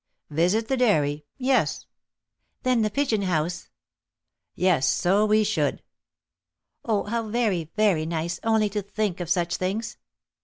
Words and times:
"Visit 0.31 0.67
the 0.67 0.77
dairy! 0.77 1.27
Yes." 1.37 1.85
"Then 2.63 2.81
the 2.81 2.89
pigeon 2.89 3.21
house?" 3.21 3.69
"Yes, 4.55 4.87
so 4.87 5.27
we 5.27 5.43
should." 5.43 5.83
"Oh, 6.83 7.03
how 7.03 7.27
very, 7.29 7.69
very 7.75 8.07
nice, 8.07 8.39
only 8.41 8.67
to 8.69 8.81
think 8.81 9.19
of 9.19 9.29
such 9.29 9.57
things!" 9.57 9.97